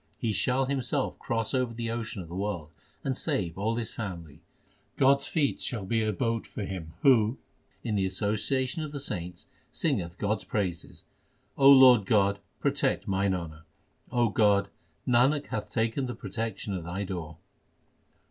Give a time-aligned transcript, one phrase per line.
[0.17, 2.71] He shall himself cross over the ocean of the world,
[3.03, 4.41] And save all his family.
[4.97, 7.37] God s feet shall be a boat for him Who
[7.83, 11.05] in the association of the saints singeth God s praises.
[11.55, 13.63] O Lord God, protect mine honour.
[14.11, 14.69] O God,
[15.07, 17.37] Nanak hath taken the protection of Thy door.